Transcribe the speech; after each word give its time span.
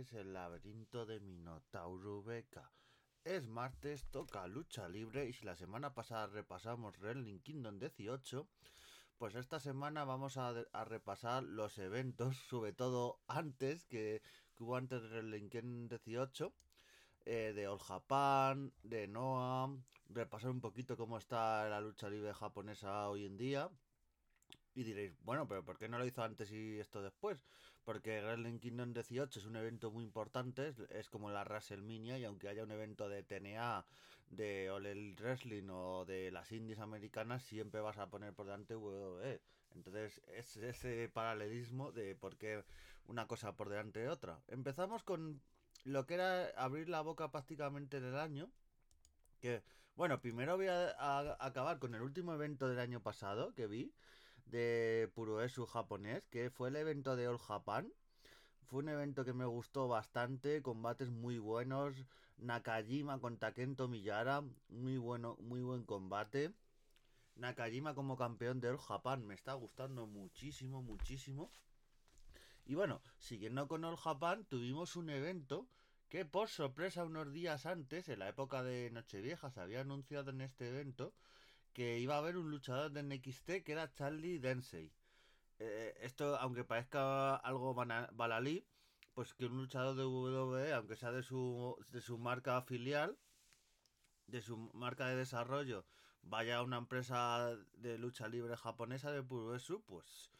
es 0.00 0.14
el 0.14 0.32
laberinto 0.32 1.04
de 1.04 1.20
Minotauro 1.20 2.22
Beca. 2.22 2.72
Es 3.22 3.46
martes, 3.46 4.06
toca 4.10 4.46
lucha 4.46 4.88
libre 4.88 5.26
y 5.26 5.34
si 5.34 5.44
la 5.44 5.56
semana 5.56 5.92
pasada 5.92 6.26
repasamos 6.26 6.98
Wrestling 6.98 7.40
Kingdom 7.40 7.78
18, 7.78 8.48
pues 9.18 9.34
esta 9.34 9.60
semana 9.60 10.04
vamos 10.04 10.38
a, 10.38 10.54
repasar 10.84 11.42
los 11.42 11.76
eventos, 11.76 12.36
sobre 12.48 12.72
todo 12.72 13.20
antes, 13.26 13.84
que, 13.84 14.22
que 14.56 14.64
hubo 14.64 14.76
antes 14.76 15.02
de 15.02 15.08
Wrestling 15.08 15.50
Kingdom 15.50 15.88
18, 15.88 16.52
eh, 17.26 17.52
de 17.54 17.68
All 17.68 17.78
Japan, 17.78 18.72
de 18.82 19.06
Noah, 19.06 19.76
repasar 20.08 20.50
un 20.50 20.62
poquito 20.62 20.96
cómo 20.96 21.18
está 21.18 21.68
la 21.68 21.82
lucha 21.82 22.08
libre 22.08 22.32
japonesa 22.32 23.10
hoy 23.10 23.26
en 23.26 23.36
día. 23.36 23.70
Y 24.74 24.82
diréis, 24.82 25.12
bueno, 25.24 25.46
pero 25.46 25.62
¿por 25.62 25.76
qué 25.76 25.88
no 25.88 25.98
lo 25.98 26.06
hizo 26.06 26.22
antes 26.22 26.50
y 26.52 26.78
esto 26.78 27.02
después? 27.02 27.38
Porque 27.90 28.22
Wrestling 28.22 28.60
Kingdom 28.60 28.92
18 28.92 29.40
es 29.40 29.46
un 29.46 29.56
evento 29.56 29.90
muy 29.90 30.04
importante, 30.04 30.72
es, 30.90 31.10
como 31.10 31.28
la 31.32 31.42
WrestleMania, 31.42 32.18
y 32.18 32.24
aunque 32.24 32.48
haya 32.48 32.62
un 32.62 32.70
evento 32.70 33.08
de 33.08 33.24
TNA, 33.24 33.84
de 34.28 34.70
All 34.70 34.86
Elite 34.86 35.20
Wrestling 35.20 35.68
o 35.70 36.04
de 36.04 36.30
las 36.30 36.52
indies 36.52 36.78
americanas, 36.78 37.42
siempre 37.42 37.80
vas 37.80 37.98
a 37.98 38.08
poner 38.08 38.32
por 38.32 38.46
delante 38.46 38.76
WWE. 38.76 39.40
Entonces 39.74 40.22
es 40.28 40.56
ese 40.58 41.08
paralelismo 41.08 41.90
de 41.90 42.14
por 42.14 42.36
qué 42.36 42.62
una 43.06 43.26
cosa 43.26 43.56
por 43.56 43.68
delante 43.68 43.98
de 43.98 44.08
otra. 44.08 44.40
Empezamos 44.46 45.02
con 45.02 45.42
lo 45.82 46.06
que 46.06 46.14
era 46.14 46.46
abrir 46.50 46.88
la 46.88 47.00
boca 47.00 47.32
prácticamente 47.32 48.00
del 48.00 48.14
año. 48.14 48.52
Que, 49.40 49.64
bueno, 49.96 50.20
primero 50.20 50.56
voy 50.56 50.68
a, 50.68 50.90
a 50.90 51.44
acabar 51.44 51.80
con 51.80 51.96
el 51.96 52.02
último 52.02 52.34
evento 52.34 52.68
del 52.68 52.78
año 52.78 53.02
pasado 53.02 53.52
que 53.52 53.66
vi 53.66 53.92
de 54.50 55.10
Puroesu 55.14 55.66
japonés, 55.66 56.26
que 56.28 56.50
fue 56.50 56.68
el 56.68 56.76
evento 56.76 57.16
de 57.16 57.28
All 57.28 57.38
Japan. 57.38 57.92
Fue 58.66 58.80
un 58.80 58.88
evento 58.88 59.24
que 59.24 59.32
me 59.32 59.44
gustó 59.44 59.88
bastante, 59.88 60.62
combates 60.62 61.10
muy 61.10 61.38
buenos, 61.38 61.94
Nakajima 62.38 63.18
contra 63.20 63.52
Kento 63.52 63.88
Miyara, 63.88 64.42
muy 64.68 64.96
bueno, 64.96 65.36
muy 65.40 65.60
buen 65.60 65.84
combate. 65.84 66.52
Nakajima 67.36 67.94
como 67.94 68.16
campeón 68.16 68.60
de 68.60 68.68
All 68.68 68.78
Japan 68.78 69.26
me 69.26 69.34
está 69.34 69.54
gustando 69.54 70.06
muchísimo, 70.06 70.82
muchísimo. 70.82 71.50
Y 72.66 72.74
bueno, 72.74 73.02
siguiendo 73.18 73.66
con 73.68 73.84
All 73.84 73.96
Japan, 73.96 74.44
tuvimos 74.44 74.96
un 74.96 75.10
evento 75.10 75.66
que 76.08 76.24
por 76.24 76.48
sorpresa 76.48 77.04
unos 77.04 77.32
días 77.32 77.66
antes, 77.66 78.08
en 78.08 78.18
la 78.18 78.28
época 78.28 78.62
de 78.62 78.90
Nochevieja, 78.90 79.50
se 79.50 79.60
había 79.60 79.80
anunciado 79.80 80.30
en 80.30 80.40
este 80.40 80.68
evento 80.68 81.12
que 81.72 81.98
iba 81.98 82.14
a 82.14 82.18
haber 82.18 82.36
un 82.36 82.50
luchador 82.50 82.90
de 82.92 83.02
NXT 83.02 83.62
que 83.64 83.72
era 83.72 83.92
Charlie 83.92 84.38
Densey. 84.38 84.92
Eh, 85.58 85.94
esto, 86.00 86.36
aunque 86.38 86.64
parezca 86.64 87.36
algo 87.36 87.74
balalí, 87.74 88.66
pues 89.14 89.34
que 89.34 89.46
un 89.46 89.58
luchador 89.58 89.96
de 89.96 90.04
WWE, 90.04 90.72
aunque 90.72 90.96
sea 90.96 91.12
de 91.12 91.22
su, 91.22 91.76
de 91.90 92.00
su 92.00 92.18
marca 92.18 92.60
filial, 92.62 93.18
de 94.26 94.40
su 94.40 94.56
marca 94.72 95.08
de 95.08 95.16
desarrollo, 95.16 95.84
vaya 96.22 96.58
a 96.58 96.62
una 96.62 96.78
empresa 96.78 97.56
de 97.74 97.98
lucha 97.98 98.28
libre 98.28 98.56
japonesa 98.56 99.12
de 99.12 99.22
Puroesu, 99.22 99.82
pues 99.84 100.30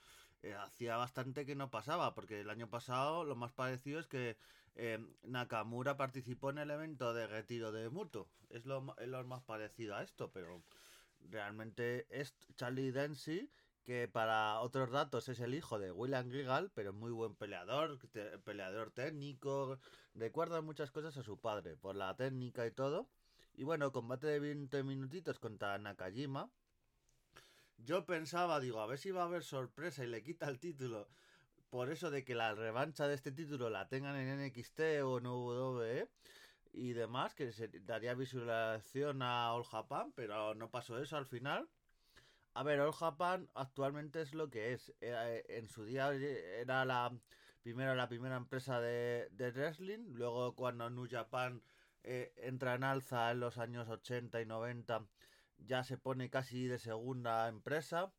eh, 0.43 0.55
hacía 0.55 0.97
bastante 0.97 1.45
que 1.45 1.55
no 1.55 1.71
pasaba, 1.71 2.15
porque 2.15 2.41
el 2.41 2.51
año 2.51 2.71
pasado 2.71 3.25
lo 3.25 3.37
más 3.37 3.53
parecido 3.53 4.01
es 4.01 4.07
que 4.07 4.39
eh, 4.77 4.99
Nakamura 5.23 5.97
participó 5.97 6.51
en 6.51 6.59
el 6.59 6.71
evento 6.71 7.13
de 7.13 7.27
retiro 7.27 7.73
de 7.73 7.91
Muto. 7.91 8.29
Es 8.49 8.65
lo 8.65 8.81
más 8.83 9.43
parecido 9.43 9.97
a 9.97 10.03
esto, 10.03 10.31
pero 10.33 10.63
realmente 11.29 12.07
es 12.11 12.35
Charlie 12.57 12.93
Dempsey 12.93 13.51
que 13.85 14.09
para 14.09 14.61
otros 14.61 14.91
datos 14.91 15.29
es 15.29 15.41
el 15.41 15.55
hijo 15.55 15.79
de 15.79 15.91
William 15.91 16.31
Regal, 16.31 16.71
pero 16.75 16.93
muy 16.93 17.11
buen 17.11 17.35
peleador, 17.35 17.99
peleador 18.45 18.91
técnico, 18.93 19.79
recuerda 20.15 20.61
muchas 20.61 20.91
cosas 20.91 21.17
a 21.17 21.23
su 21.23 21.39
padre, 21.39 21.77
por 21.77 21.97
la 21.97 22.15
técnica 22.17 22.67
y 22.67 22.71
todo. 22.71 23.09
Y 23.55 23.65
bueno, 23.65 23.91
combate 23.91 24.27
de 24.27 24.39
20 24.39 24.83
minutitos 24.85 25.39
contra 25.39 25.77
Nakajima. 25.79 26.51
Yo 27.79 28.05
pensaba, 28.07 28.61
digo, 28.61 28.81
a 28.81 28.87
ver 28.87 28.99
si 28.99 29.11
va 29.11 29.23
a 29.23 29.25
haber 29.25 29.43
sorpresa 29.43 30.05
y 30.05 30.07
le 30.07 30.23
quita 30.23 30.49
el 30.49 30.61
título. 30.61 31.09
Por 31.71 31.91
eso 31.91 32.11
de 32.11 32.25
que 32.25 32.35
la 32.35 32.55
revancha 32.55 33.09
de 33.09 33.15
este 33.15 33.33
título 33.33 33.71
la 33.71 33.89
tengan 33.89 34.17
en 34.17 34.47
NXT 34.47 34.81
o 35.05 35.19
en 35.19 35.27
WWE 35.27 36.09
y 36.73 36.93
demás, 36.93 37.35
que 37.35 37.53
se 37.53 37.69
daría 37.69 38.15
visualización 38.15 39.23
a 39.23 39.53
All 39.53 39.65
Japan, 39.65 40.13
pero 40.15 40.55
no 40.55 40.71
pasó 40.71 40.99
eso 40.99 41.17
al 41.17 41.27
final. 41.27 41.69
A 42.55 42.63
ver, 42.63 42.81
All 42.81 42.93
Japan 42.93 43.49
actualmente 43.55 44.21
es 44.23 44.35
lo 44.35 44.51
que 44.51 44.73
es. 44.73 44.93
Era- 45.01 45.29
en 45.37 45.69
su 45.69 45.85
día 45.85 46.13
era 46.15 46.85
la 46.85 47.13
primero 47.63 47.95
la 47.95 48.09
primera 48.09 48.37
empresa 48.37 48.81
de, 48.81 49.29
de 49.33 49.51
wrestling, 49.53 50.15
luego 50.15 50.55
cuando 50.55 50.89
New 50.91 51.09
Japan 51.11 51.63
eh, 52.05 52.33
entra 52.37 52.75
en 52.75 52.85
alza 52.85 53.31
en 53.31 53.41
los 53.41 53.59
años 53.59 53.89
80 53.89 54.41
y 54.41 54.47
90, 54.47 55.07
ya 55.59 55.85
se 55.85 55.99
pone 55.99 56.31
casi 56.31 56.67
de 56.67 56.79
segunda 56.79 57.49
empresa. 57.49 58.13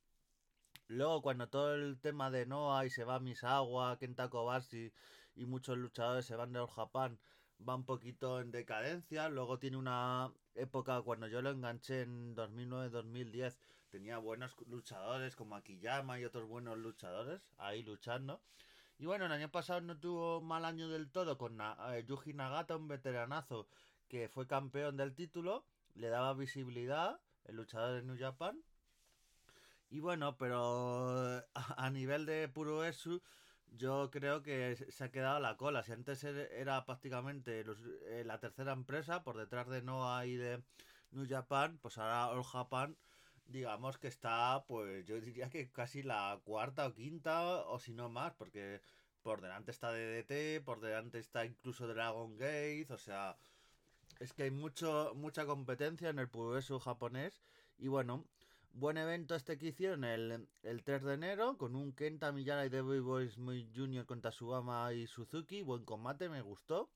Luego 0.87 1.21
cuando 1.23 1.49
todo 1.49 1.73
el 1.73 1.99
tema 1.99 2.29
de 2.29 2.45
Noah 2.45 2.85
y 2.85 2.89
se 2.91 3.03
va 3.03 3.19
Misawa, 3.19 3.97
Kenta 3.97 4.29
Kobashi 4.29 4.93
y 5.35 5.45
muchos 5.45 5.77
luchadores 5.77 6.25
se 6.25 6.35
van 6.35 6.51
de 6.53 6.59
All 6.59 6.67
Japan, 6.67 7.19
va 7.67 7.75
un 7.75 7.85
poquito 7.85 8.39
en 8.39 8.51
decadencia. 8.51 9.29
Luego 9.29 9.59
tiene 9.59 9.77
una 9.77 10.31
época 10.55 11.01
cuando 11.01 11.27
yo 11.27 11.41
lo 11.41 11.51
enganché 11.51 12.01
en 12.01 12.35
2009-2010, 12.35 13.57
tenía 13.89 14.17
buenos 14.17 14.55
luchadores 14.67 15.35
como 15.35 15.55
Akiyama 15.55 16.19
y 16.19 16.25
otros 16.25 16.47
buenos 16.47 16.77
luchadores 16.77 17.41
ahí 17.57 17.83
luchando. 17.83 18.41
Y 18.97 19.05
bueno, 19.05 19.25
el 19.25 19.31
año 19.31 19.49
pasado 19.49 19.81
no 19.81 19.97
tuvo 19.97 20.41
mal 20.41 20.63
año 20.63 20.87
del 20.87 21.09
todo 21.09 21.37
con 21.37 21.59
eh, 21.59 22.05
Yuji 22.07 22.33
Nagata, 22.33 22.75
un 22.75 22.87
veteranazo 22.87 23.67
que 24.07 24.29
fue 24.29 24.45
campeón 24.45 24.97
del 24.97 25.15
título, 25.15 25.65
le 25.95 26.09
daba 26.09 26.33
visibilidad, 26.33 27.19
el 27.45 27.55
luchador 27.55 27.95
de 27.95 28.03
New 28.03 28.17
Japan. 28.19 28.61
Y 29.89 29.99
bueno, 29.99 30.37
pero 30.37 31.43
a 31.77 31.89
nivel 31.89 32.25
de 32.25 32.47
puro 32.47 32.83
ESU, 32.83 33.21
yo 33.71 34.09
creo 34.11 34.43
que 34.43 34.75
se 34.75 35.03
ha 35.03 35.11
quedado 35.11 35.39
la 35.39 35.57
cola. 35.57 35.83
Si 35.83 35.91
antes 35.91 36.23
er- 36.23 36.49
era 36.51 36.85
prácticamente 36.85 37.63
los- 37.63 37.79
eh, 38.07 38.23
la 38.25 38.39
tercera 38.39 38.73
empresa 38.73 39.23
por 39.23 39.37
detrás 39.37 39.67
de 39.69 39.81
Noah 39.81 40.25
y 40.25 40.35
de 40.35 40.63
New 41.11 41.27
Japan, 41.27 41.77
pues 41.81 41.97
ahora 41.97 42.29
All 42.29 42.43
Japan, 42.43 42.97
digamos 43.45 43.97
que 43.97 44.07
está, 44.07 44.63
pues 44.67 45.05
yo 45.05 45.19
diría 45.19 45.49
que 45.49 45.71
casi 45.71 46.03
la 46.03 46.39
cuarta 46.43 46.87
o 46.87 46.93
quinta, 46.93 47.41
o 47.67 47.79
si 47.79 47.93
no 47.93 48.09
más, 48.09 48.33
porque 48.33 48.81
por 49.21 49.41
delante 49.41 49.71
está 49.71 49.91
DDT, 49.91 50.61
por 50.61 50.79
delante 50.81 51.19
está 51.19 51.45
incluso 51.45 51.87
Dragon 51.87 52.37
Gate, 52.37 52.87
o 52.91 52.97
sea, 52.97 53.37
es 54.19 54.33
que 54.33 54.43
hay 54.43 54.51
mucho, 54.51 55.13
mucha 55.15 55.45
competencia 55.45 56.09
en 56.09 56.19
el 56.19 56.29
Puroresu 56.29 56.79
japonés. 56.79 57.41
Y 57.77 57.87
bueno, 57.87 58.25
buen 58.73 58.97
evento 58.97 59.35
este 59.35 59.57
que 59.57 59.67
hicieron 59.67 60.03
el, 60.03 60.47
el 60.63 60.83
3 60.83 61.03
de 61.03 61.13
enero 61.13 61.57
con 61.57 61.75
un 61.75 61.93
Kenta 61.93 62.31
Miyara 62.31 62.65
y 62.65 62.69
Devil 62.69 63.01
Boys 63.01 63.37
muy 63.37 63.69
Jr. 63.75 64.05
contra 64.05 64.31
Subama 64.31 64.93
y 64.93 65.07
Suzuki. 65.07 65.61
Buen 65.61 65.85
combate, 65.85 66.29
me 66.29 66.41
gustó. 66.41 66.89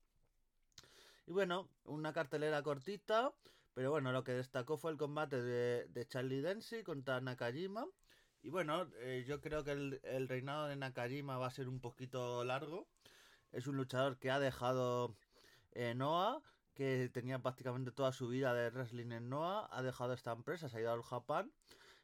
Y 1.26 1.32
bueno, 1.32 1.68
una 1.84 2.12
cartelera 2.12 2.62
cortita. 2.62 3.32
Pero 3.74 3.90
bueno, 3.90 4.10
lo 4.10 4.24
que 4.24 4.32
destacó 4.32 4.78
fue 4.78 4.90
el 4.90 4.96
combate 4.96 5.42
de, 5.42 5.86
de 5.88 6.06
Charlie 6.06 6.40
Dempsey 6.40 6.82
contra 6.82 7.20
Nakajima. 7.20 7.86
Y 8.42 8.48
bueno, 8.48 8.88
eh, 9.00 9.24
yo 9.26 9.40
creo 9.40 9.64
que 9.64 9.72
el, 9.72 10.00
el 10.04 10.28
reinado 10.28 10.66
de 10.66 10.76
Nakajima 10.76 11.36
va 11.36 11.48
a 11.48 11.50
ser 11.50 11.68
un 11.68 11.80
poquito 11.80 12.42
largo. 12.44 12.86
Es 13.52 13.66
un 13.66 13.76
luchador 13.76 14.18
que 14.18 14.30
ha 14.30 14.38
dejado 14.38 15.14
eh, 15.72 15.94
Noah, 15.94 16.40
que 16.76 17.10
tenía 17.12 17.40
prácticamente 17.40 17.90
toda 17.90 18.12
su 18.12 18.28
vida 18.28 18.54
de 18.54 18.70
wrestling 18.70 19.10
en 19.10 19.30
Noah, 19.30 19.68
ha 19.72 19.82
dejado 19.82 20.12
esta 20.12 20.32
empresa, 20.32 20.68
se 20.68 20.76
ha 20.76 20.80
ido 20.80 20.92
al 20.92 21.02
Japón, 21.02 21.50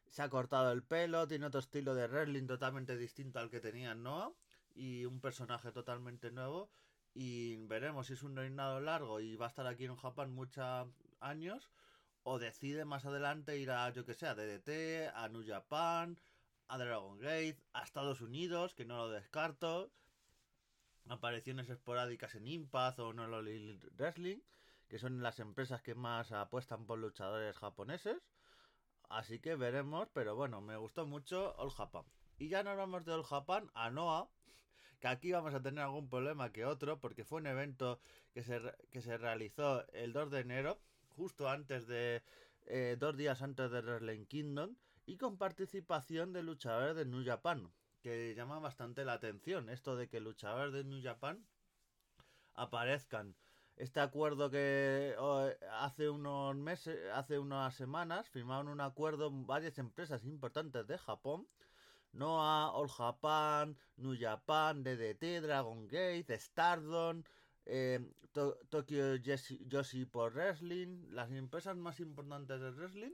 se 0.08 0.22
ha 0.22 0.30
cortado 0.30 0.72
el 0.72 0.82
pelo, 0.82 1.28
tiene 1.28 1.46
otro 1.46 1.60
estilo 1.60 1.94
de 1.94 2.08
wrestling 2.08 2.46
totalmente 2.46 2.96
distinto 2.96 3.38
al 3.38 3.50
que 3.50 3.60
tenía 3.60 3.92
en 3.92 4.02
Noah 4.02 4.32
y 4.74 5.04
un 5.04 5.20
personaje 5.20 5.72
totalmente 5.72 6.30
nuevo. 6.30 6.70
Y 7.14 7.56
veremos 7.66 8.06
si 8.06 8.14
es 8.14 8.22
un 8.22 8.34
reinado 8.34 8.80
largo 8.80 9.20
y 9.20 9.36
va 9.36 9.46
a 9.46 9.48
estar 9.50 9.66
aquí 9.66 9.84
en 9.84 9.96
Japón 9.96 10.34
muchos 10.34 10.88
años 11.20 11.70
o 12.22 12.38
decide 12.38 12.86
más 12.86 13.04
adelante 13.04 13.58
ir 13.58 13.70
a, 13.70 13.90
yo 13.90 14.06
que 14.06 14.14
sé, 14.14 14.26
a 14.26 14.34
DDT, 14.34 15.14
a 15.14 15.28
New 15.28 15.46
Japan, 15.46 16.18
a 16.68 16.78
Dragon 16.78 17.18
Gate, 17.18 17.58
a 17.74 17.82
Estados 17.82 18.22
Unidos, 18.22 18.74
que 18.74 18.86
no 18.86 18.96
lo 18.96 19.10
descarto 19.10 19.92
apariciones 21.08 21.68
esporádicas 21.68 22.34
en 22.34 22.46
Impact 22.46 22.98
o 23.00 23.12
No 23.12 23.24
Elite 23.40 23.88
Wrestling, 23.96 24.38
que 24.92 24.98
son 24.98 25.22
las 25.22 25.40
empresas 25.40 25.80
que 25.80 25.94
más 25.94 26.32
apuestan 26.32 26.84
por 26.84 26.98
luchadores 26.98 27.56
japoneses. 27.56 28.18
Así 29.08 29.38
que 29.38 29.54
veremos, 29.56 30.06
pero 30.12 30.36
bueno, 30.36 30.60
me 30.60 30.76
gustó 30.76 31.06
mucho 31.06 31.56
All 31.56 31.70
Japan. 31.70 32.04
Y 32.36 32.50
ya 32.50 32.62
nos 32.62 32.76
vamos 32.76 33.02
de 33.06 33.14
All 33.14 33.24
Japan 33.24 33.70
a 33.72 33.88
Noah, 33.88 34.28
que 35.00 35.08
aquí 35.08 35.32
vamos 35.32 35.54
a 35.54 35.62
tener 35.62 35.82
algún 35.82 36.10
problema 36.10 36.52
que 36.52 36.66
otro, 36.66 37.00
porque 37.00 37.24
fue 37.24 37.40
un 37.40 37.46
evento 37.46 38.00
que 38.34 38.42
se, 38.42 38.60
que 38.90 39.00
se 39.00 39.16
realizó 39.16 39.90
el 39.94 40.12
2 40.12 40.30
de 40.30 40.40
enero, 40.40 40.78
justo 41.08 41.48
antes 41.48 41.86
de, 41.86 42.22
eh, 42.66 42.96
dos 42.98 43.16
días 43.16 43.40
antes 43.40 43.70
de 43.70 43.80
Wrestling 43.80 44.26
Kingdom, 44.26 44.76
y 45.06 45.16
con 45.16 45.38
participación 45.38 46.34
de 46.34 46.42
luchadores 46.42 46.96
de 46.96 47.06
New 47.06 47.24
Japan, 47.24 47.72
que 48.02 48.34
llama 48.34 48.58
bastante 48.58 49.06
la 49.06 49.14
atención, 49.14 49.70
esto 49.70 49.96
de 49.96 50.10
que 50.10 50.20
luchadores 50.20 50.74
de 50.74 50.84
New 50.84 51.02
Japan 51.02 51.46
aparezcan. 52.52 53.34
Este 53.76 54.00
acuerdo 54.00 54.50
que 54.50 55.16
hace 55.72 56.08
unos 56.10 56.54
meses, 56.56 56.98
hace 57.14 57.38
unas 57.38 57.74
semanas, 57.74 58.28
firmaron 58.28 58.68
un 58.68 58.80
acuerdo 58.80 59.30
varias 59.30 59.78
empresas 59.78 60.24
importantes 60.24 60.86
de 60.86 60.98
Japón. 60.98 61.48
Noah, 62.12 62.70
All 62.74 62.88
Japan, 62.88 63.76
New 63.96 64.16
Japan, 64.18 64.84
DDT, 64.84 65.40
Dragon 65.40 65.86
Gate, 65.88 66.38
Stardom, 66.38 67.22
eh, 67.64 68.00
Tokyo 68.32 69.04
Joshi 69.70 70.04
por 70.04 70.34
Wrestling, 70.34 71.06
las 71.10 71.30
empresas 71.30 71.76
más 71.76 72.00
importantes 72.00 72.60
de 72.60 72.70
wrestling 72.70 73.12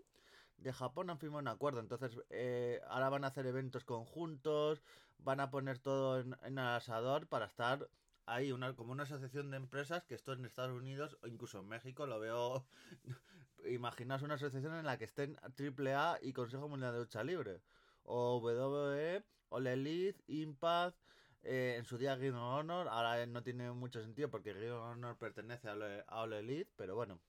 de 0.59 0.73
Japón 0.73 1.11
han 1.11 1.19
firmado 1.19 1.41
un 1.41 1.49
acuerdo. 1.49 1.81
Entonces, 1.81 2.21
eh, 2.31 2.81
ahora 2.89 3.09
van 3.09 3.25
a 3.25 3.29
hacer 3.29 3.47
eventos 3.47 3.85
conjuntos, 3.85 4.83
van 5.19 5.41
a 5.41 5.51
poner 5.51 5.79
todo 5.79 6.21
en, 6.21 6.37
en 6.43 6.59
asador 6.59 7.29
para 7.29 7.47
estar 7.47 7.89
ahí, 8.29 8.53
una, 8.53 8.75
como 8.75 8.93
una 8.93 9.05
asociación 9.05 9.51
de 9.51 9.57
empresas 9.57 10.05
que 10.05 10.15
esto 10.15 10.33
en 10.33 10.45
Estados 10.45 10.77
Unidos 10.77 11.17
o 11.23 11.27
incluso 11.27 11.61
en 11.61 11.69
México 11.69 12.07
lo 12.07 12.21
veo. 12.21 12.67
Imaginaos 13.67 14.23
una 14.23 14.35
asociación 14.35 14.75
en 14.75 14.87
la 14.87 14.99
que 14.99 15.05
estén 15.05 15.37
AAA 15.43 16.19
y 16.23 16.33
Consejo 16.33 16.69
Mundial 16.69 16.93
de 16.93 17.01
Lucha 17.01 17.25
Libre, 17.25 17.61
o 18.05 18.39
WWE, 18.39 19.25
All 19.51 19.67
Elite, 19.67 20.23
Impact. 20.29 20.97
Eh, 21.43 21.77
en 21.79 21.85
su 21.85 21.99
día 21.99 22.15
of 22.15 22.21
Honor, 22.35 22.89
ahora 22.89 23.25
no 23.27 23.43
tiene 23.43 23.71
mucho 23.71 24.03
sentido 24.03 24.29
porque 24.29 24.51
of 24.51 24.83
Honor 24.83 25.17
pertenece 25.17 25.69
a 25.69 26.05
All 26.09 26.33
Elite, 26.33 26.71
pero 26.77 26.95
bueno, 26.95 27.21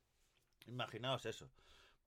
imaginaos 0.66 1.26
eso. 1.26 1.50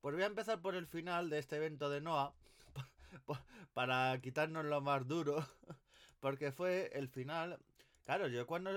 Pues 0.00 0.14
voy 0.14 0.24
a 0.24 0.26
empezar 0.26 0.60
por 0.60 0.74
el 0.74 0.86
final 0.86 1.30
de 1.30 1.38
este 1.38 1.56
evento 1.56 1.88
de 1.88 2.00
Noah 2.00 2.34
para 3.72 4.20
quitarnos 4.20 4.64
lo 4.64 4.80
más 4.80 5.06
duro, 5.06 5.46
porque 6.20 6.50
fue 6.50 6.90
el 6.94 7.08
final. 7.08 7.58
Claro, 8.04 8.28
yo 8.28 8.46
cuando 8.46 8.70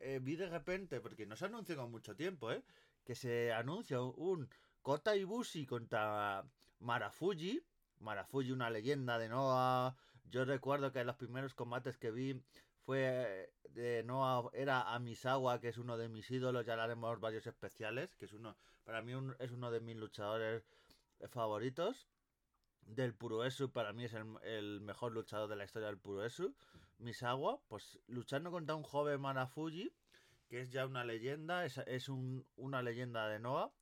eh, 0.00 0.20
vi 0.22 0.36
de 0.36 0.48
repente, 0.48 1.00
porque 1.00 1.26
no 1.26 1.36
se 1.36 1.46
anunció 1.46 1.76
con 1.76 1.90
mucho 1.90 2.14
tiempo, 2.14 2.52
¿eh? 2.52 2.62
que 3.04 3.14
se 3.14 3.52
anuncia 3.52 4.00
un 4.00 4.48
Kota 4.82 5.16
Ibushi 5.16 5.66
contra 5.66 6.44
Marafuji. 6.80 7.60
Marafuji, 8.00 8.52
una 8.52 8.70
leyenda 8.70 9.18
de 9.18 9.28
Noah. 9.28 9.96
Yo 10.24 10.44
recuerdo 10.44 10.92
que 10.92 11.04
los 11.04 11.16
primeros 11.16 11.54
combates 11.54 11.96
que 11.98 12.10
vi 12.10 12.40
fue 12.84 13.52
de 13.70 14.02
Noah, 14.04 14.50
era 14.52 14.94
Amisawa, 14.94 15.60
que 15.60 15.68
es 15.68 15.78
uno 15.78 15.96
de 15.96 16.08
mis 16.08 16.30
ídolos, 16.30 16.64
ya 16.64 16.82
haremos 16.82 17.20
varios 17.20 17.46
especiales, 17.46 18.14
que 18.16 18.24
es 18.24 18.32
uno, 18.32 18.56
para 18.84 19.02
mí 19.02 19.12
es 19.38 19.50
uno 19.50 19.70
de 19.70 19.80
mis 19.80 19.96
luchadores 19.96 20.64
favoritos. 21.28 22.08
Del 22.82 23.12
Puroesu, 23.12 23.70
para 23.70 23.92
mí 23.92 24.04
es 24.04 24.14
el, 24.14 24.80
mejor 24.80 25.12
luchador 25.12 25.50
de 25.50 25.56
la 25.56 25.64
historia 25.64 25.88
del 25.88 25.98
Puroesu. 25.98 26.54
Misawa, 26.98 27.60
pues 27.68 27.98
luchando 28.06 28.50
contra 28.50 28.74
un 28.74 28.82
joven 28.82 29.20
Manafuji, 29.20 29.92
que 30.48 30.60
es 30.60 30.70
ya 30.70 30.86
una 30.86 31.04
leyenda, 31.04 31.64
es, 31.64 31.78
es 31.86 32.08
una 32.08 32.82
leyenda 32.82 33.28
de 33.28 33.38
Noah. 33.38 33.72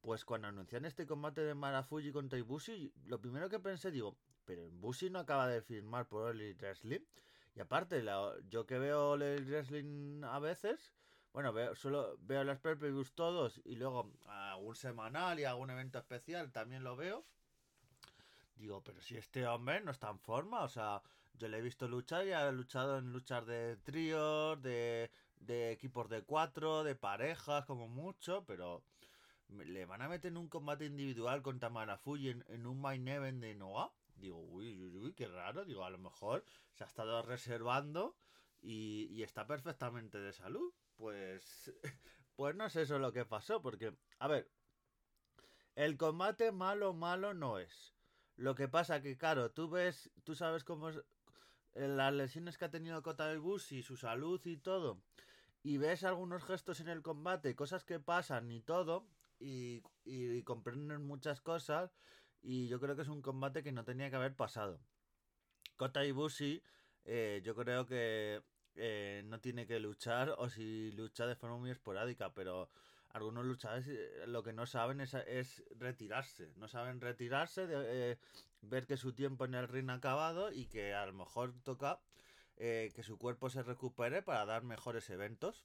Pues 0.00 0.24
cuando 0.24 0.48
anuncian 0.48 0.84
este 0.84 1.06
combate 1.06 1.40
de 1.40 1.54
Manafuji 1.54 2.12
contra 2.12 2.38
Ibushi, 2.38 2.92
lo 3.06 3.20
primero 3.20 3.48
que 3.48 3.58
pensé, 3.58 3.90
digo, 3.90 4.18
pero 4.44 4.66
Ibushi 4.66 5.10
no 5.10 5.18
acaba 5.18 5.48
de 5.48 5.62
firmar 5.62 6.06
por 6.06 6.30
Elite 6.30 6.66
Wrestling. 6.66 7.00
Y 7.54 7.60
aparte, 7.60 8.04
yo 8.48 8.66
que 8.66 8.78
veo 8.78 9.14
el 9.14 9.46
wrestling 9.46 10.24
a 10.24 10.40
veces, 10.40 10.92
bueno, 11.32 11.52
veo, 11.52 11.74
solo 11.76 12.16
veo 12.20 12.42
las 12.42 12.58
pay 12.58 12.76
todos 13.14 13.60
y 13.64 13.76
luego 13.76 14.12
algún 14.26 14.74
semanal 14.74 15.38
y 15.38 15.44
algún 15.44 15.70
evento 15.70 15.98
especial 15.98 16.50
también 16.50 16.82
lo 16.82 16.96
veo. 16.96 17.24
Digo, 18.56 18.82
pero 18.82 19.00
si 19.00 19.16
este 19.16 19.46
hombre 19.46 19.80
no 19.80 19.90
está 19.90 20.10
en 20.10 20.18
forma, 20.18 20.62
o 20.62 20.68
sea, 20.68 21.02
yo 21.34 21.48
le 21.48 21.58
he 21.58 21.62
visto 21.62 21.88
luchar 21.88 22.26
y 22.26 22.32
ha 22.32 22.50
luchado 22.52 22.98
en 22.98 23.12
luchas 23.12 23.46
de 23.46 23.76
tríos, 23.78 24.60
de, 24.62 25.10
de 25.36 25.72
equipos 25.72 26.08
de 26.08 26.22
cuatro, 26.22 26.84
de 26.84 26.94
parejas, 26.94 27.64
como 27.66 27.88
mucho, 27.88 28.44
pero 28.46 28.84
le 29.48 29.84
van 29.86 30.02
a 30.02 30.08
meter 30.08 30.30
en 30.30 30.36
un 30.36 30.48
combate 30.48 30.86
individual 30.86 31.42
contra 31.42 31.70
Manafuji 31.70 32.30
en, 32.30 32.44
en 32.48 32.66
un 32.66 32.80
main 32.80 33.06
event 33.08 33.40
de 33.40 33.54
Noah. 33.54 33.92
Digo, 34.16 34.40
uy, 34.40 34.80
uy, 34.80 34.96
uy, 34.96 35.12
qué 35.14 35.26
raro. 35.26 35.64
Digo, 35.64 35.84
a 35.84 35.90
lo 35.90 35.98
mejor 35.98 36.44
se 36.72 36.84
ha 36.84 36.86
estado 36.86 37.22
reservando 37.22 38.16
y, 38.62 39.08
y 39.10 39.22
está 39.22 39.46
perfectamente 39.46 40.18
de 40.18 40.32
salud 40.32 40.72
pues, 40.96 41.72
pues 42.36 42.54
no 42.54 42.68
sé 42.70 42.82
eso 42.82 42.98
lo 42.98 43.12
que 43.12 43.24
pasó, 43.24 43.60
porque, 43.60 43.94
a 44.18 44.28
ver, 44.28 44.50
el 45.74 45.96
combate 45.96 46.52
malo, 46.52 46.94
malo 46.94 47.34
no 47.34 47.58
es. 47.58 47.93
Lo 48.36 48.54
que 48.54 48.68
pasa 48.68 49.00
que, 49.00 49.16
claro, 49.16 49.50
tú 49.50 49.68
ves, 49.68 50.10
tú 50.24 50.34
sabes 50.34 50.64
cómo 50.64 50.88
es 50.88 50.96
eh, 51.74 51.88
las 51.88 52.12
lesiones 52.12 52.58
que 52.58 52.64
ha 52.64 52.70
tenido 52.70 53.02
Kota 53.02 53.32
y 53.70 53.82
su 53.82 53.96
salud 53.96 54.40
y 54.44 54.56
todo, 54.56 55.02
y 55.62 55.78
ves 55.78 56.04
algunos 56.04 56.44
gestos 56.44 56.80
en 56.80 56.88
el 56.88 57.02
combate, 57.02 57.54
cosas 57.54 57.84
que 57.84 58.00
pasan 58.00 58.50
y 58.50 58.60
todo, 58.60 59.06
y, 59.38 59.82
y, 60.04 60.42
comprenden 60.42 61.06
muchas 61.06 61.40
cosas, 61.40 61.96
y 62.42 62.68
yo 62.68 62.80
creo 62.80 62.96
que 62.96 63.02
es 63.02 63.08
un 63.08 63.22
combate 63.22 63.62
que 63.62 63.72
no 63.72 63.84
tenía 63.84 64.10
que 64.10 64.16
haber 64.16 64.34
pasado. 64.36 64.80
Kota 65.76 66.04
Ibushi, 66.04 66.62
eh, 67.04 67.40
yo 67.44 67.54
creo 67.54 67.86
que 67.86 68.42
eh, 68.76 69.22
no 69.26 69.40
tiene 69.40 69.66
que 69.66 69.78
luchar 69.78 70.34
o 70.38 70.48
si 70.48 70.90
lucha 70.92 71.26
de 71.26 71.36
forma 71.36 71.58
muy 71.58 71.70
esporádica, 71.70 72.34
pero 72.34 72.70
algunos 73.14 73.46
luchadores 73.46 73.88
eh, 73.88 74.26
lo 74.26 74.42
que 74.42 74.52
no 74.52 74.66
saben 74.66 75.00
es, 75.00 75.14
retirarse, 75.78 76.52
no 76.56 76.68
saben 76.68 77.00
retirarse, 77.00 77.66
de, 77.66 78.12
eh, 78.12 78.18
ver 78.60 78.86
que 78.86 78.96
su 78.96 79.14
tiempo 79.14 79.46
en 79.46 79.54
el 79.54 79.68
ring 79.68 79.88
ha 79.90 79.94
acabado 79.94 80.52
y 80.52 80.66
que 80.66 80.94
a 80.94 81.06
lo 81.06 81.14
mejor 81.14 81.54
toca 81.62 82.00
que 82.56 83.02
su 83.02 83.18
cuerpo 83.18 83.50
se 83.50 83.64
recupere 83.64 84.22
para 84.22 84.46
dar 84.46 84.62
mejores 84.62 85.10
eventos. 85.10 85.64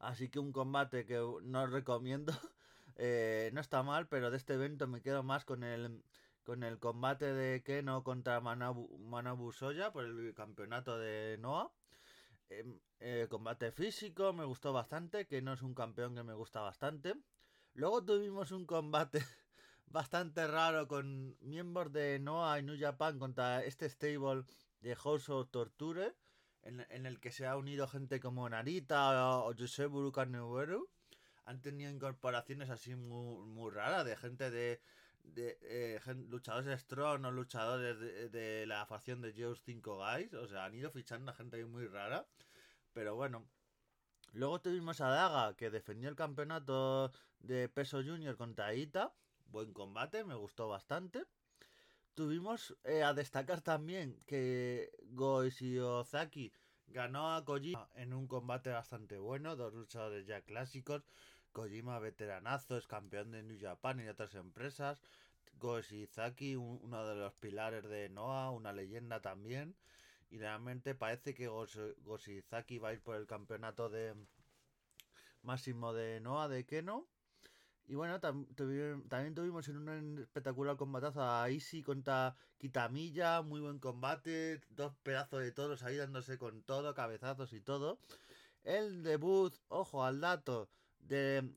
Así 0.00 0.28
que 0.28 0.40
un 0.40 0.50
combate 0.50 1.06
que 1.06 1.16
no 1.42 1.66
recomiendo, 1.68 2.32
no 3.52 3.60
está 3.60 3.84
mal, 3.84 4.08
pero 4.08 4.32
de 4.32 4.36
este 4.36 4.54
evento 4.54 4.88
me 4.88 5.00
quedo 5.00 5.22
más 5.22 5.44
con 5.44 5.62
el 5.62 6.02
con 6.44 6.62
el 6.62 6.78
combate 6.78 7.32
de 7.32 7.62
Keno 7.62 8.04
contra 8.04 8.40
Manabu, 8.40 9.52
Soya 9.52 9.92
por 9.92 10.04
el 10.04 10.34
campeonato 10.34 10.98
de 10.98 11.38
Noah. 11.38 11.70
Em, 12.48 12.78
eh, 13.00 13.26
combate 13.28 13.72
físico, 13.72 14.32
me 14.32 14.44
gustó 14.44 14.72
bastante. 14.72 15.26
Keno 15.26 15.52
es 15.52 15.62
un 15.62 15.74
campeón 15.74 16.14
que 16.14 16.22
me 16.22 16.34
gusta 16.34 16.60
bastante. 16.60 17.14
Luego 17.74 18.04
tuvimos 18.04 18.52
un 18.52 18.66
combate 18.66 19.18
bastante 19.86 20.46
raro 20.46 20.86
con 20.86 21.36
miembros 21.40 21.92
de 21.92 22.18
Noah 22.18 22.58
y 22.58 22.62
New 22.62 22.78
Japan 22.78 23.18
contra 23.18 23.64
este 23.64 23.88
stable 23.88 24.44
de 24.80 24.94
House 24.96 25.28
of 25.28 25.50
Torture. 25.50 26.14
En, 26.62 27.04
el 27.04 27.20
que 27.20 27.30
se 27.30 27.46
ha 27.46 27.58
unido 27.58 27.86
gente 27.86 28.20
como 28.20 28.48
Narita 28.48 29.44
o, 29.44 29.54
Josebu 29.54 30.10
Kaneweru. 30.12 30.88
Han 31.44 31.60
tenido 31.60 31.90
incorporaciones 31.90 32.70
así 32.70 32.94
muy, 32.94 33.46
muy 33.46 33.70
raras 33.70 34.06
de 34.06 34.16
gente 34.16 34.50
de 34.50 34.80
de 35.24 35.58
eh, 35.62 36.00
luchadores 36.28 36.66
de 36.66 36.78
Strong 36.78 37.24
o 37.24 37.30
luchadores 37.30 37.98
de, 38.30 38.66
la 38.66 38.86
facción 38.86 39.20
de 39.20 39.32
Joe's 39.32 39.62
5 39.64 39.96
Guys. 39.96 40.34
O 40.34 40.46
sea, 40.46 40.64
han 40.64 40.74
ido 40.74 40.90
fichando 40.90 41.30
a 41.30 41.34
gente 41.34 41.64
muy 41.64 41.86
rara. 41.86 42.26
Pero 42.92 43.16
bueno. 43.16 43.46
Luego 44.32 44.60
tuvimos 44.60 45.00
a 45.00 45.08
Daga, 45.08 45.56
que 45.56 45.70
defendió 45.70 46.08
el 46.08 46.16
campeonato 46.16 47.12
de 47.38 47.68
peso 47.68 48.02
junior 48.02 48.36
contra 48.36 48.74
Ita. 48.74 49.14
Buen 49.46 49.72
combate, 49.72 50.24
me 50.24 50.34
gustó 50.34 50.68
bastante. 50.68 51.24
Tuvimos 52.14 52.76
eh, 52.82 53.04
a 53.04 53.14
destacar 53.14 53.60
también 53.60 54.18
que 54.26 54.90
Goichi 55.10 55.78
Ozaki 55.78 56.52
ganó 56.88 57.34
a 57.34 57.44
Kojima 57.44 57.88
en 57.94 58.12
un 58.12 58.26
combate 58.26 58.70
bastante 58.70 59.18
bueno. 59.18 59.54
Dos 59.54 59.72
luchadores 59.74 60.26
ya 60.26 60.40
clásicos. 60.42 61.04
Kojima, 61.54 62.00
veteranazo, 62.00 62.76
es 62.76 62.86
campeón 62.88 63.30
de 63.30 63.44
New 63.44 63.58
Japan 63.60 64.00
y 64.00 64.08
otras 64.08 64.34
empresas. 64.34 65.00
Goshizaki, 65.60 66.56
uno 66.56 67.06
de 67.06 67.14
los 67.14 67.32
pilares 67.34 67.84
de 67.84 68.08
Noah, 68.08 68.50
una 68.50 68.72
leyenda 68.72 69.22
también. 69.22 69.76
Y 70.30 70.38
realmente 70.38 70.96
parece 70.96 71.32
que 71.32 71.46
Goshizaki 71.46 72.78
va 72.78 72.88
a 72.88 72.92
ir 72.92 73.00
por 73.00 73.14
el 73.14 73.26
campeonato 73.26 73.88
de 73.88 74.14
máximo 75.42 75.92
de 75.92 76.20
Noah 76.20 76.48
de 76.48 76.66
Keno. 76.66 77.06
Y 77.86 77.94
bueno, 77.94 78.18
también 78.18 79.34
tuvimos 79.34 79.68
en 79.68 79.76
un 79.76 80.18
espectacular 80.18 80.76
combatazo 80.76 81.22
a 81.22 81.48
Isi 81.50 81.84
contra 81.84 82.34
Kitamilla, 82.58 83.42
muy 83.42 83.60
buen 83.60 83.78
combate, 83.78 84.60
dos 84.70 84.92
pedazos 85.04 85.40
de 85.42 85.52
todos 85.52 85.84
ahí 85.84 85.96
dándose 85.96 86.36
con 86.36 86.62
todo, 86.62 86.94
cabezazos 86.94 87.52
y 87.52 87.60
todo. 87.60 88.00
El 88.64 89.04
debut, 89.04 89.54
ojo 89.68 90.02
al 90.02 90.20
dato, 90.20 90.68
de, 91.08 91.48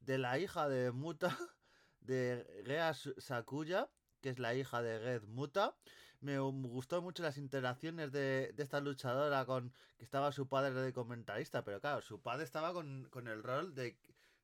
de 0.00 0.18
la 0.18 0.38
hija 0.38 0.68
de 0.68 0.92
Muta, 0.92 1.36
de 2.00 2.44
Rea 2.64 2.94
Sakuya, 2.94 3.88
que 4.20 4.30
es 4.30 4.38
la 4.38 4.54
hija 4.54 4.82
de 4.82 4.98
Red 4.98 5.22
Muta. 5.24 5.76
Me 6.20 6.38
gustó 6.38 7.02
mucho 7.02 7.22
las 7.22 7.36
interacciones 7.38 8.10
de, 8.10 8.52
de, 8.54 8.62
esta 8.62 8.80
luchadora 8.80 9.44
con 9.44 9.72
que 9.98 10.04
estaba 10.04 10.32
su 10.32 10.48
padre 10.48 10.72
de 10.72 10.92
comentarista, 10.92 11.62
pero 11.62 11.80
claro, 11.80 12.00
su 12.00 12.20
padre 12.20 12.44
estaba 12.44 12.72
con, 12.72 13.06
con 13.10 13.28
el 13.28 13.42
rol 13.42 13.74
de, 13.74 13.98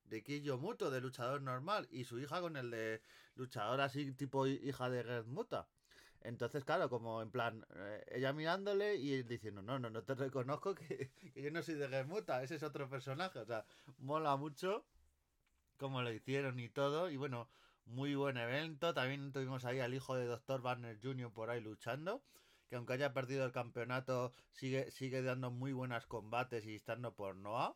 de 0.05 0.23
Kiyo 0.23 0.57
Muto, 0.57 0.91
de 0.91 1.01
luchador 1.01 1.41
normal, 1.41 1.87
y 1.91 2.05
su 2.05 2.19
hija 2.19 2.41
con 2.41 2.57
el 2.57 2.69
de 2.69 3.01
luchador 3.35 3.81
así 3.81 4.13
tipo 4.13 4.45
hija 4.47 4.89
de 4.89 5.03
Red 5.03 5.25
Muta. 5.25 5.67
Entonces, 6.23 6.63
claro, 6.63 6.89
como 6.89 7.21
en 7.21 7.31
plan, 7.31 7.65
eh, 7.75 8.03
ella 8.07 8.31
mirándole 8.31 8.95
y 8.95 9.23
diciendo, 9.23 9.61
no, 9.61 9.77
no, 9.77 9.89
no 9.89 10.03
te 10.03 10.15
reconozco 10.15 10.73
que, 10.73 11.11
yo 11.35 11.51
no 11.51 11.61
soy 11.61 11.75
de 11.75 11.89
Gemuta, 11.89 12.41
ese 12.43 12.55
es 12.55 12.63
otro 12.63 12.89
personaje. 12.89 13.39
O 13.39 13.45
sea, 13.45 13.65
mola 13.97 14.37
mucho 14.37 14.85
como 15.77 16.01
lo 16.01 16.11
hicieron 16.13 16.59
y 16.59 16.69
todo. 16.69 17.09
Y 17.09 17.17
bueno, 17.17 17.49
muy 17.85 18.15
buen 18.15 18.37
evento. 18.37 18.93
También 18.93 19.33
tuvimos 19.33 19.65
ahí 19.65 19.81
al 19.81 19.93
hijo 19.93 20.15
de 20.15 20.25
Dr. 20.25 20.61
Banner 20.61 20.97
Jr. 21.01 21.31
por 21.33 21.49
ahí 21.49 21.59
luchando. 21.59 22.23
Que 22.69 22.77
aunque 22.77 22.93
haya 22.93 23.13
perdido 23.13 23.45
el 23.45 23.51
campeonato, 23.51 24.33
sigue, 24.51 24.91
sigue 24.91 25.21
dando 25.21 25.51
muy 25.51 25.73
buenos 25.73 26.07
combates 26.07 26.65
y 26.65 26.75
estando 26.75 27.13
por 27.15 27.35
Noah. 27.35 27.75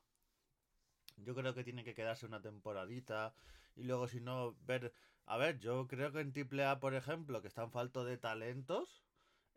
Yo 1.17 1.35
creo 1.35 1.53
que 1.53 1.65
tiene 1.65 1.83
que 1.83 1.93
quedarse 1.93 2.25
una 2.25 2.41
temporadita. 2.41 3.35
Y 3.75 3.83
luego, 3.83 4.07
si 4.07 4.21
no, 4.21 4.55
ver 4.61 4.93
a 5.27 5.37
ver, 5.37 5.59
yo 5.59 5.87
creo 5.87 6.11
que 6.11 6.21
en 6.21 6.33
AAA, 6.33 6.79
por 6.79 6.95
ejemplo, 6.95 7.41
que 7.41 7.49
están 7.49 7.69
falto 7.71 8.05
de 8.05 8.17
talentos, 8.17 9.03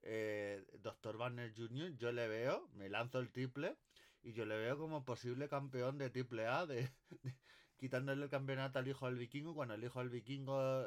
eh, 0.03 0.65
Dr. 0.81 1.17
Banner 1.17 1.53
Jr., 1.57 1.97
yo 1.97 2.11
le 2.11 2.27
veo, 2.27 2.69
me 2.75 2.89
lanzo 2.89 3.21
el 3.21 3.31
triple, 3.31 3.77
y 4.23 4.33
yo 4.33 4.45
le 4.47 4.59
veo 4.59 4.77
como 4.77 5.05
posible 5.05 5.49
campeón 5.49 5.97
de 5.97 6.07
AAA, 6.07 6.67
de, 6.67 6.91
de, 7.23 7.37
quitándole 7.77 8.25
el 8.25 8.31
campeonato 8.31 8.81
al 8.81 8.89
hijo 8.89 9.07
del 9.07 9.17
vikingo, 9.17 9.55
cuando 9.55 9.75
el 9.75 9.85
hijo 9.85 10.01
del 10.01 10.11
vikingo 10.11 10.85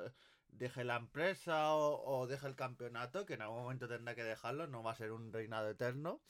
deje 0.49 0.83
la 0.83 0.97
empresa 0.97 1.73
o, 1.73 2.03
o 2.05 2.27
deje 2.27 2.45
el 2.47 2.55
campeonato, 2.55 3.25
que 3.25 3.35
en 3.35 3.41
algún 3.41 3.63
momento 3.63 3.87
tendrá 3.87 4.15
que 4.15 4.23
dejarlo, 4.23 4.67
no 4.67 4.83
va 4.83 4.91
a 4.91 4.95
ser 4.95 5.13
un 5.13 5.31
reinado 5.31 5.69
eterno, 5.69 6.21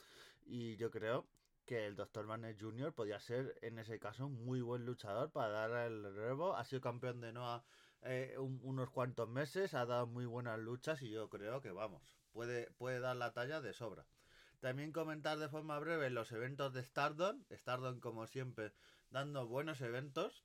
y 0.46 0.76
yo 0.76 0.92
creo 0.92 1.26
que 1.66 1.86
el 1.86 1.96
Dr. 1.96 2.26
Banner 2.26 2.56
Jr. 2.58 2.92
podría 2.92 3.18
ser 3.18 3.58
en 3.62 3.78
ese 3.78 3.98
caso 3.98 4.26
un 4.26 4.44
muy 4.44 4.60
buen 4.60 4.84
luchador 4.84 5.32
para 5.32 5.48
dar 5.68 5.86
el 5.86 6.04
relevo. 6.14 6.56
Ha 6.56 6.64
sido 6.64 6.80
campeón 6.80 7.20
de 7.20 7.32
Noah 7.32 7.64
eh, 8.04 8.36
un, 8.38 8.60
unos 8.62 8.90
cuantos 8.90 9.28
meses, 9.28 9.74
ha 9.74 9.86
dado 9.86 10.06
muy 10.06 10.26
buenas 10.26 10.58
luchas 10.58 11.02
y 11.02 11.10
yo 11.10 11.28
creo 11.28 11.60
que 11.60 11.72
vamos, 11.72 12.02
puede, 12.32 12.70
puede 12.72 13.00
dar 13.00 13.16
la 13.16 13.32
talla 13.32 13.60
de 13.60 13.72
sobra. 13.72 14.06
También 14.60 14.92
comentar 14.92 15.38
de 15.38 15.48
forma 15.48 15.78
breve 15.78 16.08
los 16.08 16.32
eventos 16.32 16.72
de 16.72 16.82
Stardom. 16.82 17.44
Stardom, 17.50 18.00
como 18.00 18.26
siempre, 18.26 18.72
dando 19.10 19.46
buenos 19.46 19.82
eventos. 19.82 20.42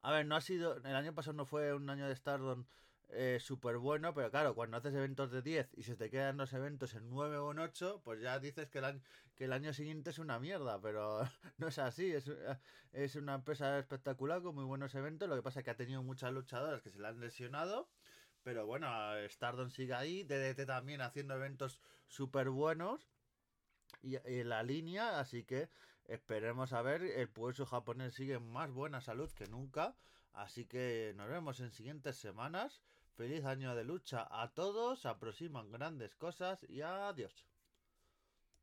A 0.00 0.12
ver, 0.12 0.24
no 0.24 0.34
ha 0.34 0.40
sido. 0.40 0.76
El 0.76 0.94
año 0.94 1.14
pasado 1.14 1.36
no 1.36 1.44
fue 1.44 1.74
un 1.74 1.90
año 1.90 2.08
de 2.08 2.16
Stardom 2.16 2.64
eh, 3.08 3.38
súper 3.40 3.78
bueno, 3.78 4.12
pero 4.14 4.30
claro, 4.30 4.54
cuando 4.54 4.76
haces 4.76 4.92
eventos 4.94 5.30
de 5.30 5.40
10 5.40 5.70
y 5.74 5.84
se 5.84 5.96
te 5.96 6.10
quedan 6.10 6.36
los 6.36 6.52
eventos 6.52 6.94
en 6.94 7.08
9 7.08 7.38
o 7.38 7.52
en 7.52 7.60
8, 7.60 8.00
pues 8.04 8.20
ya 8.20 8.38
dices 8.40 8.68
que 8.68 8.78
el, 8.78 8.84
año, 8.84 9.00
que 9.36 9.44
el 9.44 9.52
año 9.52 9.72
siguiente 9.72 10.10
es 10.10 10.18
una 10.18 10.40
mierda, 10.40 10.80
pero 10.80 11.20
no 11.58 11.68
es 11.68 11.78
así, 11.78 12.12
es, 12.12 12.30
es 12.92 13.14
una 13.14 13.34
empresa 13.34 13.78
espectacular 13.78 14.42
con 14.42 14.56
muy 14.56 14.64
buenos 14.64 14.94
eventos, 14.96 15.28
lo 15.28 15.36
que 15.36 15.42
pasa 15.42 15.60
es 15.60 15.64
que 15.64 15.70
ha 15.70 15.76
tenido 15.76 16.02
muchas 16.02 16.32
luchadoras 16.32 16.82
que 16.82 16.90
se 16.90 16.98
le 16.98 17.06
han 17.06 17.20
lesionado, 17.20 17.88
pero 18.42 18.66
bueno, 18.66 18.88
Stardom 19.28 19.70
sigue 19.70 19.94
ahí, 19.94 20.24
DDT 20.24 20.66
también 20.66 21.00
haciendo 21.00 21.34
eventos 21.34 21.80
súper 22.08 22.50
buenos 22.50 23.08
y, 24.02 24.16
y 24.28 24.42
la 24.42 24.64
línea, 24.64 25.20
así 25.20 25.44
que 25.44 25.68
esperemos 26.06 26.72
a 26.72 26.82
ver, 26.82 27.02
el 27.02 27.28
puesto 27.28 27.66
japonés 27.66 28.14
sigue 28.14 28.34
en 28.34 28.50
más 28.50 28.70
buena 28.72 29.00
salud 29.00 29.30
que 29.32 29.46
nunca. 29.46 29.96
Así 30.36 30.66
que 30.66 31.14
nos 31.16 31.28
vemos 31.28 31.60
en 31.60 31.72
siguientes 31.72 32.16
semanas. 32.16 32.82
Feliz 33.16 33.46
año 33.46 33.74
de 33.74 33.82
lucha 33.82 34.28
a 34.30 34.52
todos, 34.52 35.06
aproximan 35.06 35.72
grandes 35.72 36.14
cosas 36.16 36.62
y 36.68 36.82
adiós. 36.82 37.46